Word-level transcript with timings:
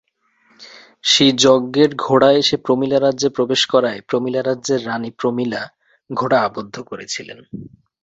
সেই 1.03 1.31
যজ্ঞের 1.37 1.91
ঘোড়া 1.95 2.29
এসে 2.31 2.55
প্রমীলা 2.57 2.97
রাজ্যে 2.99 3.29
প্রবেশ 3.29 3.61
করায়, 3.65 3.99
প্রমীলা 4.01 4.41
রাজ্যের 4.41 4.79
রানী 4.85 5.11
প্রমীলা 5.11 5.61
ঘোড়া 6.09 6.39
আবদ্ধ 6.41 6.75
করেছিলেন। 6.81 7.39